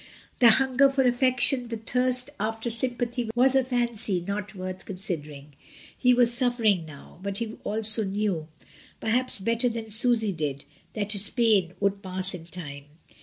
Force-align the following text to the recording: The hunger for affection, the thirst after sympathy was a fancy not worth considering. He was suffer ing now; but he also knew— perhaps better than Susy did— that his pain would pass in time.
The 0.39 0.49
hunger 0.49 0.89
for 0.89 1.03
affection, 1.03 1.67
the 1.67 1.77
thirst 1.77 2.31
after 2.39 2.71
sympathy 2.71 3.29
was 3.35 3.55
a 3.55 3.63
fancy 3.63 4.19
not 4.27 4.55
worth 4.55 4.83
considering. 4.83 5.53
He 5.95 6.11
was 6.11 6.33
suffer 6.33 6.63
ing 6.63 6.87
now; 6.87 7.19
but 7.21 7.37
he 7.37 7.59
also 7.63 8.03
knew— 8.03 8.47
perhaps 8.99 9.39
better 9.39 9.69
than 9.69 9.91
Susy 9.91 10.31
did— 10.31 10.65
that 10.95 11.11
his 11.11 11.29
pain 11.29 11.73
would 11.79 12.01
pass 12.01 12.33
in 12.33 12.45
time. 12.45 12.85